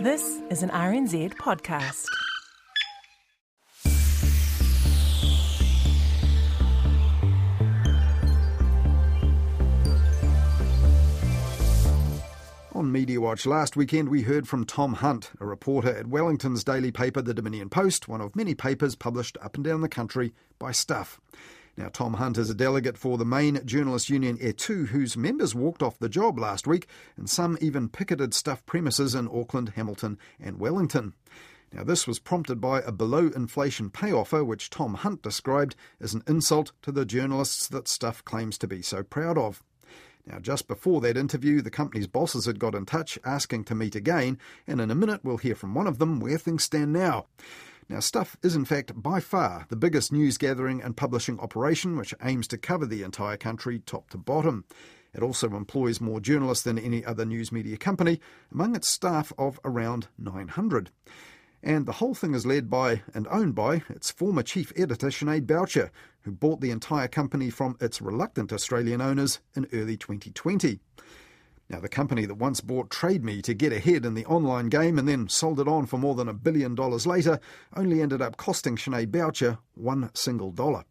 [0.00, 2.06] This is an RNZ podcast.
[12.72, 16.92] On Media Watch last weekend, we heard from Tom Hunt, a reporter at Wellington's daily
[16.92, 20.70] paper, The Dominion Post, one of many papers published up and down the country by
[20.70, 21.20] Stuff.
[21.78, 25.80] Now, Tom Hunt is a delegate for the main journalist union ETU, whose members walked
[25.80, 30.58] off the job last week, and some even picketed Stuff premises in Auckland, Hamilton, and
[30.58, 31.14] Wellington.
[31.72, 36.14] Now, this was prompted by a below inflation pay offer, which Tom Hunt described as
[36.14, 39.62] an insult to the journalists that Stuff claims to be so proud of.
[40.26, 43.94] Now, just before that interview, the company's bosses had got in touch asking to meet
[43.94, 47.26] again, and in a minute we'll hear from one of them where things stand now.
[47.90, 52.14] Now, Stuff is in fact by far the biggest news gathering and publishing operation which
[52.22, 54.66] aims to cover the entire country top to bottom.
[55.14, 58.20] It also employs more journalists than any other news media company,
[58.52, 60.90] among its staff of around 900.
[61.62, 65.46] And the whole thing is led by and owned by its former chief editor, Sinead
[65.46, 70.78] Boucher, who bought the entire company from its reluctant Australian owners in early 2020.
[71.70, 75.06] Now, the company that once bought TradeMe to get ahead in the online game and
[75.06, 77.40] then sold it on for more than a billion dollars later
[77.76, 80.84] only ended up costing Sinead Boucher one single dollar.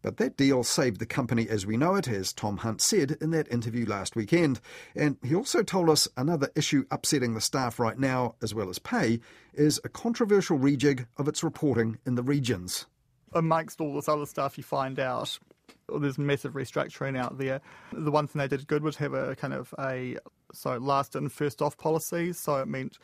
[0.00, 3.30] But that deal saved the company as we know it, as Tom Hunt said in
[3.30, 4.60] that interview last weekend.
[4.96, 8.80] And he also told us another issue upsetting the staff right now, as well as
[8.80, 9.20] pay,
[9.54, 12.86] is a controversial rejig of its reporting in the regions.
[13.32, 15.38] Amongst all this other stuff, you find out
[16.00, 17.60] there's massive restructuring out there.
[17.92, 20.16] The one thing they did good was have a kind of a
[20.52, 22.32] so last in first off policy.
[22.32, 22.98] So it meant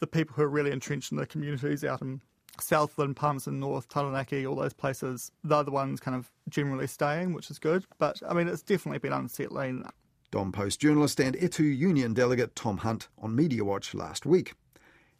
[0.00, 2.20] the people who are really entrenched in the communities out in
[2.60, 7.50] Southland, Palmerston North, Taranaki, all those places, they're the ones kind of generally staying, which
[7.50, 7.84] is good.
[7.98, 9.84] But I mean, it's definitely been unsettling.
[10.30, 14.54] Dom Post journalist and ETU union delegate Tom Hunt on Media Watch last week.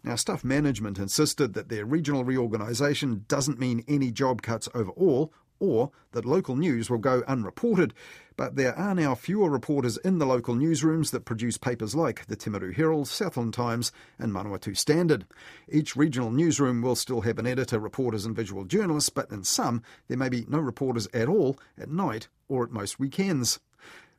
[0.03, 5.91] Now, Stuff Management insisted that their regional reorganisation doesn't mean any job cuts overall or
[6.13, 7.95] that local news will go unreported.
[8.37, 12.37] But there are now fewer reporters in the local newsrooms that produce papers like the
[12.37, 15.27] Timaru Herald, Southland Times, and Manawatu Standard.
[15.69, 19.83] Each regional newsroom will still have an editor, reporters, and visual journalists, but in some,
[20.09, 23.59] there may be no reporters at all at night or at most weekends.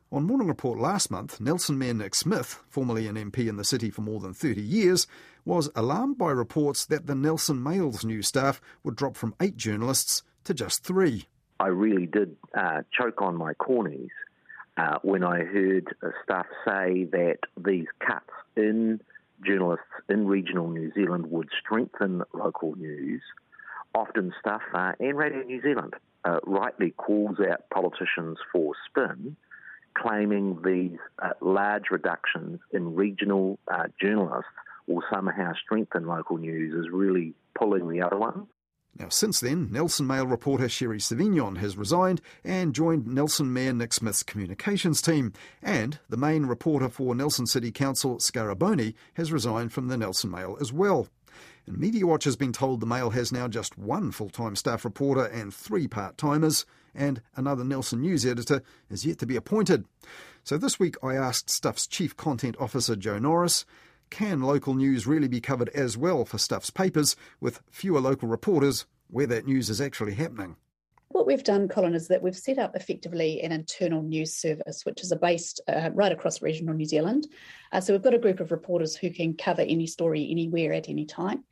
[0.09, 3.89] On Morning Report last month, Nelson Mayor Nick Smith, formerly an MP in the city
[3.89, 5.05] for more than 30 years,
[5.43, 10.23] was alarmed by reports that the Nelson Mail's new staff would drop from eight journalists
[10.47, 11.25] to just three.
[11.59, 14.09] I really did uh, choke on my cornies
[14.77, 15.87] uh, when I heard
[16.23, 19.01] staff say that these cuts in
[19.45, 23.21] journalists in regional New Zealand would strengthen local news.
[23.95, 25.93] Often, stuff uh, and Radio New Zealand
[26.23, 29.35] uh, rightly calls out politicians for spin
[29.97, 34.51] claiming these uh, large reductions in regional uh, journalists
[34.85, 38.47] will somehow strengthen local news is really pulling the other one.
[38.99, 43.93] Now, since then, Nelson Mail reporter Sherry Savignon has resigned and joined Nelson Mayor Nick
[43.93, 45.33] Smith's communications team.
[45.61, 50.31] And the main reporter for Nelson City Council, Skara Bohny, has resigned from the Nelson
[50.31, 51.07] Mail as well.
[51.67, 54.83] And Media Watch has been told the Mail has now just one full time staff
[54.83, 56.65] reporter and three part timers,
[56.95, 59.85] and another Nelson News editor is yet to be appointed.
[60.43, 63.65] So this week I asked Stuff's Chief Content Officer Joe Norris
[64.09, 68.85] can local news really be covered as well for Stuff's papers with fewer local reporters
[69.09, 70.57] where that news is actually happening?
[71.17, 75.01] What we've done, Colin, is that we've set up effectively an internal news service, which
[75.01, 77.25] is based uh, right across regional New Zealand.
[77.71, 80.89] Uh, so we've got a group of reporters who can cover any story anywhere at
[80.89, 81.43] any time.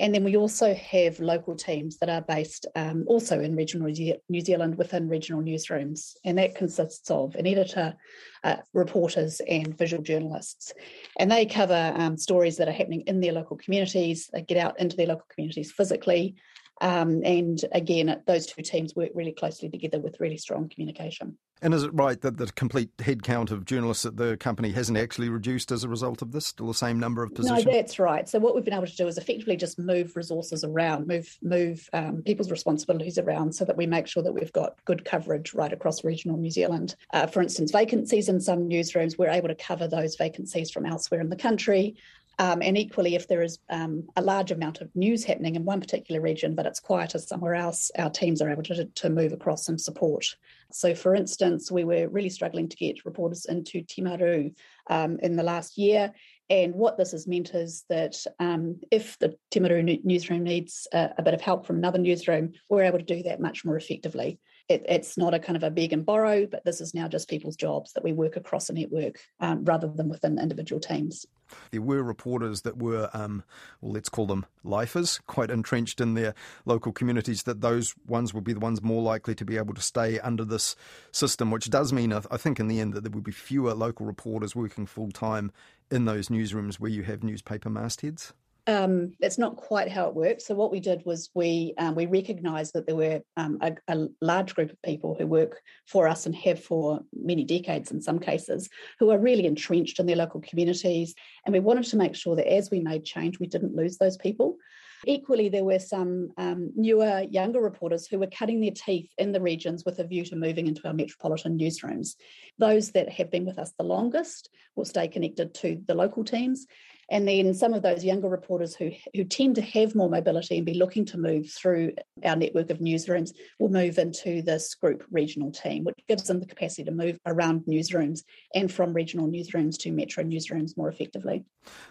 [0.00, 3.92] And then we also have local teams that are based um, also in regional
[4.30, 6.14] New Zealand within regional newsrooms.
[6.24, 7.96] And that consists of an editor,
[8.42, 10.72] uh, reporters, and visual journalists.
[11.18, 14.80] And they cover um, stories that are happening in their local communities, they get out
[14.80, 16.36] into their local communities physically.
[16.80, 21.36] Um, and again, those two teams work really closely together with really strong communication.
[21.62, 25.28] And is it right that the complete headcount of journalists at the company hasn't actually
[25.28, 26.46] reduced as a result of this?
[26.46, 27.66] Still the same number of positions?
[27.66, 28.26] No, that's right.
[28.26, 31.86] So what we've been able to do is effectively just move resources around, move move
[31.92, 35.72] um, people's responsibilities around, so that we make sure that we've got good coverage right
[35.72, 36.96] across regional New Zealand.
[37.12, 41.20] Uh, for instance, vacancies in some newsrooms, we're able to cover those vacancies from elsewhere
[41.20, 41.94] in the country.
[42.40, 45.78] Um, and equally, if there is um, a large amount of news happening in one
[45.78, 49.68] particular region, but it's quieter somewhere else, our teams are able to, to move across
[49.68, 50.24] and support.
[50.72, 54.54] So, for instance, we were really struggling to get reporters into Timaru
[54.88, 56.12] um, in the last year.
[56.48, 61.22] And what this has meant is that um, if the Timaru newsroom needs a, a
[61.22, 64.38] bit of help from another newsroom, we're able to do that much more effectively.
[64.70, 67.28] It, it's not a kind of a beg and borrow, but this is now just
[67.28, 71.26] people's jobs that we work across a network um, rather than within individual teams.
[71.72, 73.42] There were reporters that were, um,
[73.80, 76.34] well, let's call them lifers, quite entrenched in their
[76.64, 79.82] local communities, that those ones would be the ones more likely to be able to
[79.82, 80.76] stay under this
[81.10, 84.06] system, which does mean, I think, in the end, that there would be fewer local
[84.06, 85.50] reporters working full time
[85.90, 88.32] in those newsrooms where you have newspaper mastheads.
[88.66, 90.46] Um, that's not quite how it works.
[90.46, 94.08] So what we did was we um, we recognised that there were um, a, a,
[94.20, 98.18] large group of people who work for us and have for many decades in some
[98.18, 98.68] cases,
[98.98, 101.14] who are really entrenched in their local communities,
[101.44, 104.16] and we wanted to make sure that as we made change, we didn't lose those
[104.16, 104.56] people.
[105.06, 109.40] Equally, there were some um, newer, younger reporters who were cutting their teeth in the
[109.40, 112.16] regions with a view to moving into our metropolitan newsrooms.
[112.58, 116.66] Those that have been with us the longest will stay connected to the local teams,
[117.10, 120.64] and then some of those younger reporters who, who tend to have more mobility and
[120.64, 121.92] be looking to move through
[122.24, 126.46] our network of newsrooms will move into this group regional team, which gives them the
[126.46, 128.20] capacity to move around newsrooms
[128.54, 131.44] and from regional newsrooms to metro newsrooms more effectively.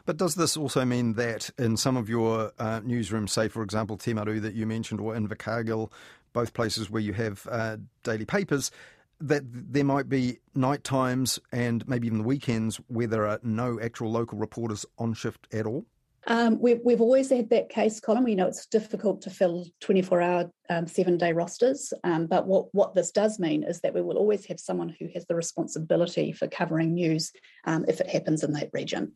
[0.05, 3.97] But does this also mean that in some of your uh, newsrooms, say for example
[3.97, 5.91] Timaru that you mentioned, or Invercargill,
[6.31, 8.71] both places where you have uh, daily papers,
[9.21, 13.79] that there might be night times and maybe even the weekends where there are no
[13.79, 15.85] actual local reporters on shift at all?
[16.29, 18.23] Um, we've, we've always had that case, Colin.
[18.23, 21.91] We know it's difficult to fill 24 hour, um, seven day rosters.
[22.03, 25.09] Um, but what, what this does mean is that we will always have someone who
[25.15, 27.31] has the responsibility for covering news
[27.65, 29.11] um, if it happens in that region.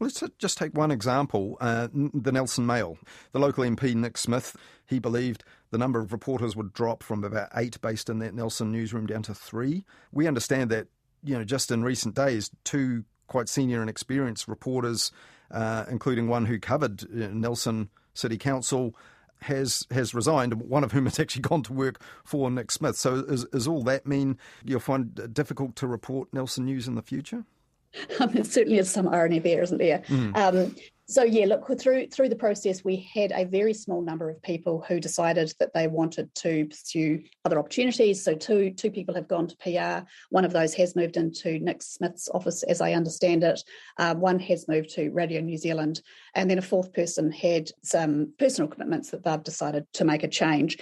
[0.00, 2.98] Well, let's just take one example uh, the Nelson Mail.
[3.30, 7.50] The local MP, Nick Smith, he believed the number of reporters would drop from about
[7.54, 9.84] eight based in that Nelson newsroom down to three.
[10.10, 10.88] We understand that,
[11.22, 15.12] you know, just in recent days, two quite senior and experienced reporters
[15.50, 18.94] uh, including one who covered uh, Nelson City Council,
[19.42, 20.54] has has resigned.
[20.54, 22.96] One of whom has actually gone to work for Nick Smith.
[22.96, 26.94] So, is, is all that mean you'll find it difficult to report Nelson News in
[26.94, 27.44] the future?
[28.20, 30.00] Um, there certainly is some irony there, isn't there?
[30.08, 30.36] Mm.
[30.36, 30.76] Um,
[31.08, 34.84] so yeah, look through through the process, we had a very small number of people
[34.88, 38.24] who decided that they wanted to pursue other opportunities.
[38.24, 40.04] So two two people have gone to PR.
[40.30, 43.62] One of those has moved into Nick Smith's office, as I understand it.
[43.98, 46.00] Um, one has moved to Radio New Zealand,
[46.34, 50.28] and then a fourth person had some personal commitments that they've decided to make a
[50.28, 50.76] change.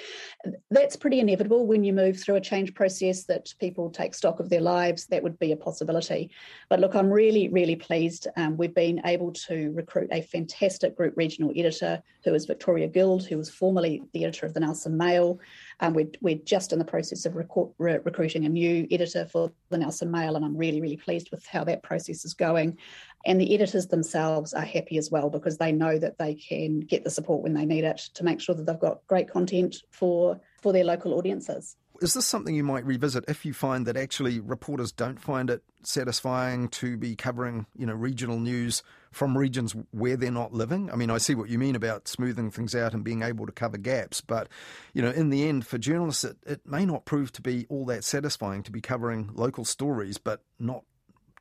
[0.70, 3.25] That's pretty inevitable when you move through a change process.
[3.25, 5.05] That people take stock of their lives.
[5.06, 6.31] That would be a possibility.
[6.70, 8.27] But look, I'm really really pleased.
[8.38, 13.26] Um, we've been able to recruit a fantastic group regional editor who is Victoria Guild,
[13.26, 15.40] who was formerly the editor of the Nelson Mail.
[15.81, 19.78] Um, we're, we're just in the process of re- recruiting a new editor for the
[19.78, 22.78] Nelson Mail, and I'm really, really pleased with how that process is going.
[23.26, 27.02] And the editors themselves are happy as well because they know that they can get
[27.02, 30.40] the support when they need it to make sure that they've got great content for,
[30.62, 31.76] for their local audiences.
[32.00, 35.62] Is this something you might revisit if you find that actually reporters don't find it
[35.85, 38.82] satisfying to be covering, you know, regional news
[39.12, 40.91] from regions where they're not living?
[40.91, 43.52] I mean, I see what you mean about smoothing things out and being able to
[43.52, 44.49] cover gaps, but
[44.93, 47.85] you know, in the end, for journalists, it, it may not prove to be all
[47.87, 50.82] that satisfying to be covering local stories, but not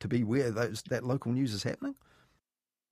[0.00, 1.96] to be where those that local news is happening.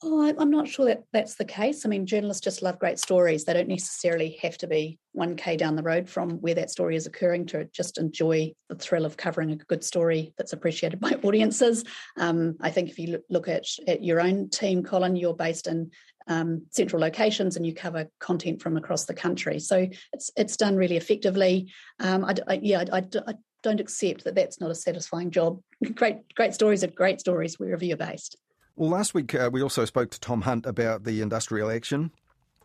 [0.04, 1.86] Oh, I'm not sure that that's the case.
[1.86, 3.44] I mean, journalists just love great stories.
[3.44, 7.06] They don't necessarily have to be 1K down the road from where that story is
[7.06, 11.84] occurring to just enjoy the thrill of covering a good story that's appreciated by audiences.
[12.18, 15.92] Um, I think if you look at, at your own team, Colin, you're based in
[16.26, 19.58] um, central locations and you cover content from across the country.
[19.60, 21.72] So it's it's done really effectively.
[22.00, 25.60] Um, I, I, yeah, I, I, don't accept that that's not a satisfying job.
[25.94, 28.36] Great, great stories are great stories wherever you're based.
[28.74, 32.10] Well, last week uh, we also spoke to Tom Hunt about the industrial action.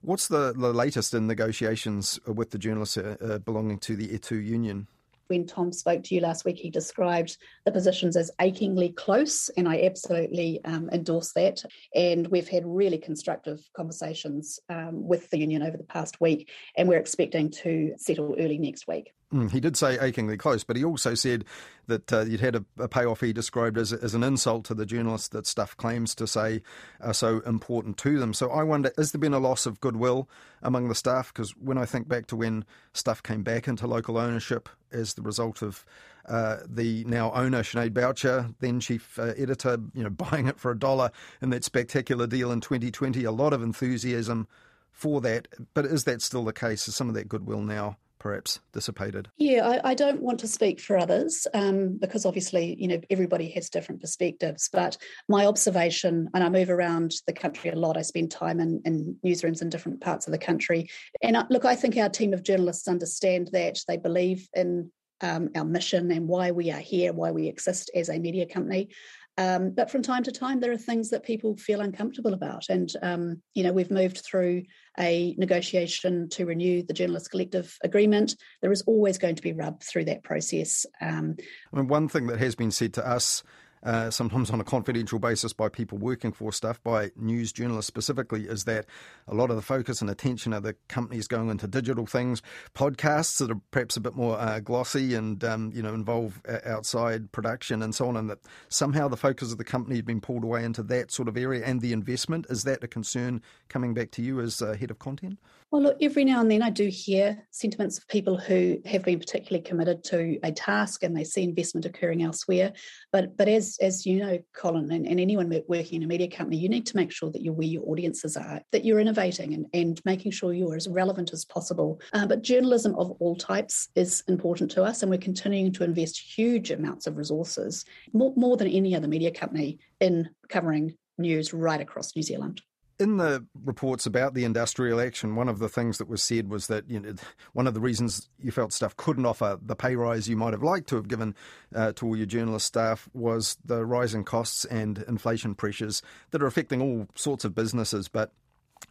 [0.01, 4.37] What's the, the latest in negotiations with the journalists uh, uh belonging to the ETU
[4.37, 4.87] union?
[5.27, 9.67] When Tom spoke to you last week, he described the positions as achingly close, and
[9.67, 11.61] I absolutely um, endorse that.
[11.93, 16.87] And we've had really constructive conversations um, with the union over the past week, and
[16.87, 19.11] we're expecting to settle early next week.
[19.33, 21.43] Mm, he did say achingly close, but he also said
[21.87, 24.85] that uh, you'd had a, a, payoff he described as, as an insult to the
[24.85, 26.61] journalists that Stuff claims to say
[27.01, 28.33] are so important to them.
[28.33, 30.29] So I wonder, has there been a loss of goodwill
[30.63, 31.33] among the staff?
[31.33, 35.21] Because when I think back to when Stuff came back into local ownership as the
[35.21, 35.85] result of
[36.29, 40.71] uh, the now owner Sinead Boucher, then chief uh, editor, you know, buying it for
[40.71, 44.47] a dollar in that spectacular deal in 2020, a lot of enthusiasm
[44.89, 45.49] for that.
[45.73, 46.87] But is that still the case?
[46.87, 47.97] Is some of that goodwill now?
[48.19, 49.29] Perhaps dissipated?
[49.37, 53.49] Yeah, I, I don't want to speak for others um, because obviously, you know, everybody
[53.51, 54.69] has different perspectives.
[54.71, 54.97] But
[55.27, 59.17] my observation, and I move around the country a lot, I spend time in, in
[59.25, 60.89] newsrooms in different parts of the country.
[61.21, 65.49] And I, look, I think our team of journalists understand that they believe in um,
[65.55, 68.89] our mission and why we are here, why we exist as a media company.
[69.37, 72.65] Um, but from time to time, there are things that people feel uncomfortable about.
[72.69, 74.63] And, um, you know, we've moved through
[74.99, 78.35] a negotiation to renew the Journalist Collective Agreement.
[78.61, 80.85] There is always going to be rub through that process.
[81.01, 81.35] Um,
[81.71, 83.43] I mean, one thing that has been said to us
[83.83, 88.47] uh, sometimes on a confidential basis by people working for stuff, by news journalists specifically,
[88.47, 88.85] is that
[89.27, 92.41] a lot of the focus and attention of the companies going into digital things,
[92.73, 96.59] podcasts that are perhaps a bit more uh, glossy and um, you know involve uh,
[96.65, 100.21] outside production and so on, and that somehow the focus of the company had been
[100.21, 102.45] pulled away into that sort of area and the investment.
[102.49, 105.39] Is that a concern coming back to you as uh, head of content?
[105.69, 109.19] Well, look, every now and then I do hear sentiments of people who have been
[109.19, 112.71] particularly committed to a task and they see investment occurring elsewhere.
[113.11, 116.57] But but as as you know, Colin, and, and anyone working in a media company,
[116.57, 119.65] you need to make sure that you're where your audiences are, that you're innovating and,
[119.73, 121.99] and making sure you're as relevant as possible.
[122.13, 126.19] Uh, but journalism of all types is important to us, and we're continuing to invest
[126.37, 131.81] huge amounts of resources, more, more than any other media company, in covering news right
[131.81, 132.61] across New Zealand
[132.99, 136.67] in the reports about the industrial action, one of the things that was said was
[136.67, 137.13] that you know
[137.53, 140.63] one of the reasons you felt stuff couldn't offer the pay rise you might have
[140.63, 141.35] liked to have given
[141.75, 146.01] uh, to all your journalist staff was the rising costs and inflation pressures
[146.31, 148.07] that are affecting all sorts of businesses.
[148.07, 148.31] But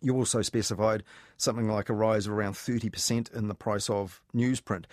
[0.01, 1.03] you also specified
[1.37, 4.85] something like a rise of around 30% in the price of newsprint.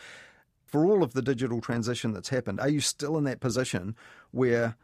[0.65, 3.95] For all of the digital transition that's happened, are you still in that position
[4.31, 4.75] where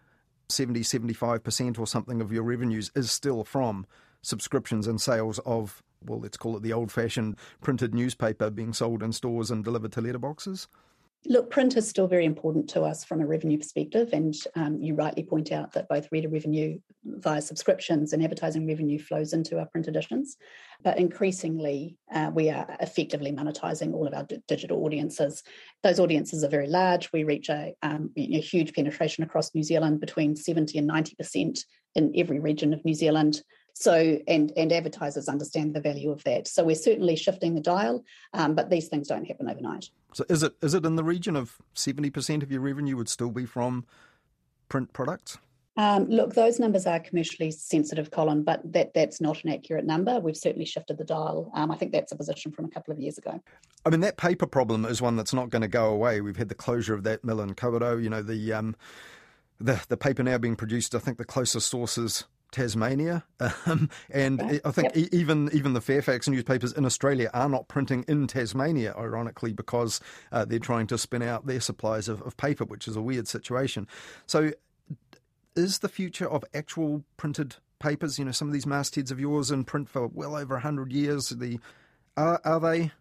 [0.49, 3.87] 70, 75% or something of your revenues is still from
[4.21, 9.03] subscriptions and sales of, well, let's call it the old fashioned printed newspaper being sold
[9.03, 10.67] in stores and delivered to letterboxes?
[11.25, 14.95] Look, print is still very important to us from a revenue perspective, and um, you
[14.95, 19.65] rightly point out that both reader revenue via subscriptions and advertising revenue flows into our
[19.65, 20.37] print editions.
[20.81, 25.43] But increasingly, uh, we are effectively monetizing all of our d- digital audiences.
[25.83, 27.11] Those audiences are very large.
[27.11, 31.59] We reach a, um, a huge penetration across New Zealand, between 70 and 90%
[31.95, 33.41] in every region of New Zealand.
[33.79, 36.49] So, and and advertisers understand the value of that.
[36.49, 39.89] So we're certainly shifting the dial, um, but these things don't happen overnight.
[40.13, 43.07] So is it is it in the region of seventy percent of your revenue would
[43.07, 43.85] still be from
[44.67, 45.37] print products?
[45.77, 50.19] Um, look, those numbers are commercially sensitive, Colin, but that, that's not an accurate number.
[50.19, 51.49] We've certainly shifted the dial.
[51.53, 53.41] Um, I think that's a position from a couple of years ago.
[53.85, 56.19] I mean, that paper problem is one that's not going to go away.
[56.19, 58.03] We've had the closure of that mill in Kawerau.
[58.03, 58.75] You know, the um,
[59.57, 60.95] the the paper now being produced.
[60.95, 63.23] I think the closest sources Tasmania,
[63.65, 64.61] um, and right.
[64.65, 65.09] I think yep.
[65.11, 69.99] even even the Fairfax newspapers in Australia are not printing in Tasmania, ironically, because
[70.31, 73.27] uh, they're trying to spin out their supplies of, of paper, which is a weird
[73.27, 73.87] situation.
[74.25, 74.51] So,
[75.55, 78.17] is the future of actual printed papers?
[78.17, 81.29] You know, some of these mastheads of yours in print for well over hundred years.
[81.29, 81.59] The
[82.17, 82.91] are are they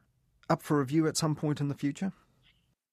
[0.50, 2.12] up for review at some point in the future?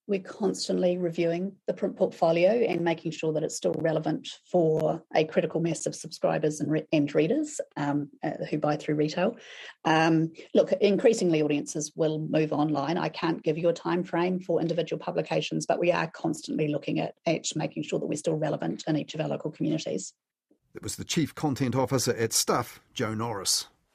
[0.08, 5.26] We're constantly reviewing the print portfolio and making sure that it's still relevant for a
[5.26, 9.36] critical mass of subscribers and, re- and readers um, uh, who buy through retail.
[9.84, 12.98] Um, look, increasingly audiences will move online.
[12.98, 17.00] I can't give you a time frame for individual publications, but we are constantly looking
[17.00, 20.14] at, at making sure that we're still relevant in each of our local communities.
[20.76, 23.68] It was the Chief Content Officer at Stuff, Joe Norris.